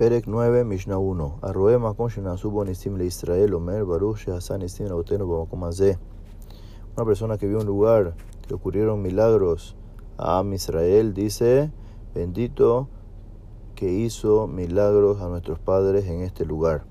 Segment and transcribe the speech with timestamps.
[0.00, 1.40] Perek 9, Mishnah 1.
[1.42, 5.98] Arroe Makom Shenasubo Nisim le Israel, Omer Baruch Shehasan Nisim Lauteno Bamakom Azeh.
[6.96, 8.14] Una persona que vio un lugar
[8.48, 9.76] que ocurrieron milagros
[10.16, 11.70] a Israel dice:
[12.14, 12.88] Bendito
[13.74, 16.86] que hizo milagros a nuestros padres en este lugar.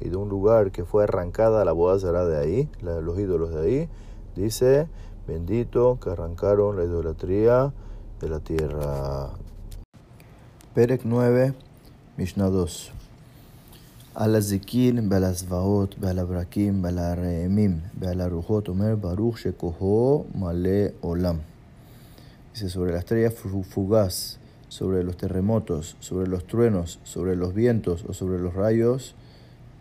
[0.00, 3.88] Y de un lugar que fue arrancada la Abudazara de ahí, los ídolos de ahí,
[4.36, 4.88] dice
[5.27, 7.71] Bendito que arrancaron la idolatría
[8.19, 9.29] de la tierra.
[10.73, 11.53] Perek 9,
[12.17, 12.91] Mishnah 2.
[14.15, 20.69] על הזיקין ועל הזוועות ועל הברקים ועל הרעמים ועל הרוחות אומר ברוך שכוחו מלא
[21.01, 21.35] עולם.
[22.53, 23.31] Dice sobre la estrella
[23.73, 29.15] fugaz, sobre los terremotos, sobre los truenos, sobre los vientos o sobre los rayos,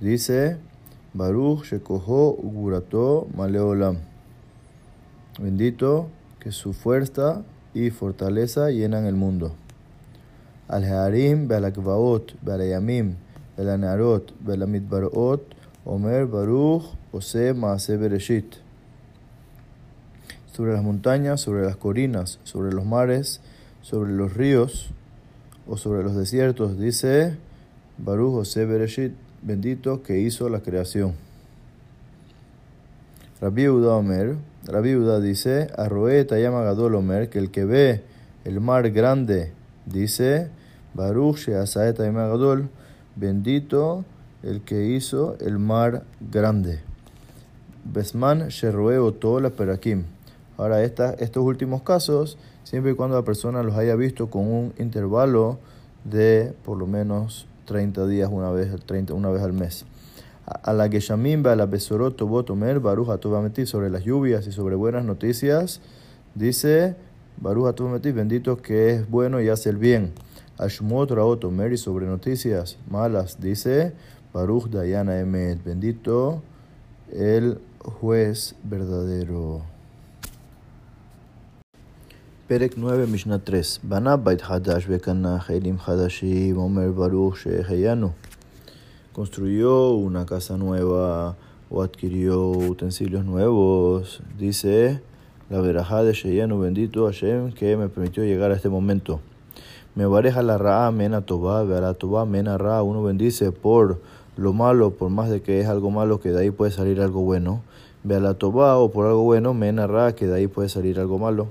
[0.01, 0.59] dice
[1.15, 3.97] Baruch shekoho ugurato male olam.
[5.40, 7.42] Bendito que su fuerza
[7.74, 9.56] y fortaleza llenan el mundo.
[10.68, 13.16] Al Harim, Belakvaot, Belayamim,
[13.58, 15.42] Belanarot, Belamidbarot,
[15.86, 17.98] Omer Baruch, Ose Maase.
[20.52, 23.42] Sobre las montañas, sobre las colinas, sobre los mares,
[23.82, 24.92] sobre los ríos
[25.68, 27.38] o sobre los desiertos, dice
[27.98, 31.16] Baruch Ose Bereshit, bendito que hizo la creación.
[33.44, 38.02] Rabbi Uda Omer, Rabbi Uda dice, Arroe Tayama Gadol Omer, que el que ve
[38.46, 39.52] el mar grande,
[39.86, 40.48] dice,
[40.94, 42.70] Baruch Sheasae Tayama Gadol,
[43.18, 44.06] bendito
[44.44, 46.80] el que hizo el mar grande.
[47.84, 50.06] Besman Sherroe Otola Perakim.
[50.56, 55.60] Ahora, estos últimos casos, siempre y cuando la persona los haya visto con un intervalo
[56.06, 59.86] de por lo menos 30 días una vez, 30, una vez al mes
[60.46, 64.76] a la Geshamim, a la Besorot, Tobot, Omer, Baruch Atobametiv, sobre las lluvias y sobre
[64.76, 65.82] buenas noticias,
[66.36, 66.96] dice
[67.38, 70.12] Baruch Atobametiv, bendito que es bueno y hace el bien.
[70.58, 73.94] A Shumot, Raot, Omer, y sobre noticias malas, dice
[74.34, 76.44] Baruch Dayana Emet, bendito
[77.12, 79.62] el juez verdadero.
[82.48, 83.80] Perek 9, Mishnah 3.
[83.84, 88.12] Banab Bait Hadash, Bekana, Helim Hadashim, Omer Baruch, Sheheyanu
[89.14, 91.36] construyó una casa nueva
[91.70, 94.22] o adquirió utensilios nuevos.
[94.38, 95.02] Dice
[95.50, 99.20] la verajá de Sheyenu, bendito Hashem, que me permitió llegar a este momento.
[99.94, 102.82] Me vareja la ra, mena toba, la toba, mena ra.
[102.82, 104.02] Uno bendice por
[104.36, 107.22] lo malo, por más de que es algo malo, que de ahí puede salir algo
[107.22, 107.62] bueno.
[108.04, 111.20] Ve la toba o por algo bueno, mena ra, que de ahí puede salir algo
[111.20, 111.50] malo.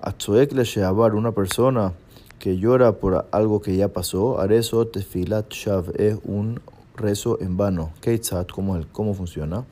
[0.00, 1.92] Atzoek le sheabar, una persona
[2.38, 6.60] que llora por algo que ya pasó, Areso Tefilat Shav es un
[6.96, 7.92] rezo en vano.
[8.00, 9.64] Keitzat, ¿cómo, cómo funciona?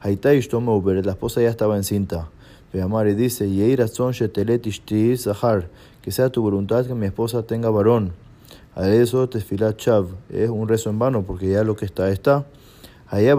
[0.00, 2.28] Haita Ishtome Uber, la esposa ya estaba encinta.
[2.72, 5.68] Veamari dice, Yeira Son Shetelet Ishti Sahar,
[6.02, 8.12] que sea tu voluntad que mi esposa tenga varón.
[8.74, 12.46] Areso Tefilat Shav es un rezo en vano porque ya lo que está está.
[13.10, 13.34] Allá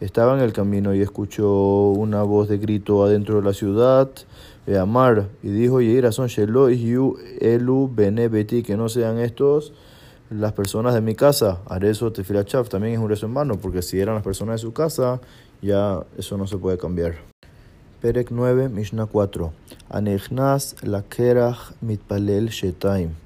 [0.00, 4.08] estaba en el camino y escuchó una voz de grito adentro de la ciudad.
[4.80, 9.74] Amar y dijo Yeira son Shelo Elu Bene Beti, que no sean estos
[10.30, 11.60] las personas de mi casa.
[11.66, 14.72] Areso Tefilachaf también es un rezo en mano, porque si eran las personas de su
[14.72, 15.20] casa,
[15.60, 17.16] ya eso no se puede cambiar.
[18.00, 19.52] Perek 9, Mishnah 4.
[19.90, 23.25] Anechnas Lakerach Mitpalel Shetaim.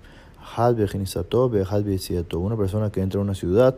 [2.33, 3.77] Una persona que entra a una ciudad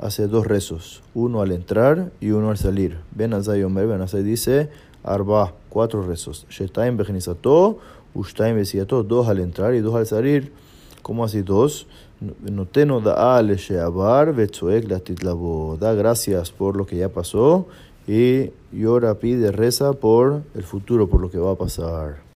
[0.00, 2.98] hace dos rezos, uno al entrar y uno al salir.
[3.14, 4.70] Ben Azay Omer, Ben Azay dice,
[5.04, 6.46] Arba, cuatro rezos.
[6.48, 7.78] Shetaim Bechinisato,
[8.14, 10.52] Ushtaim Besiato, dos al entrar y dos al salir.
[11.02, 11.86] ¿Cómo así dos?
[12.20, 15.78] Noteno da al sheabar vetzoek latitlabo.
[15.80, 17.66] Da gracias por lo que ya pasó
[18.06, 22.22] y llora, pide, reza por el futuro, por lo que va a pasar.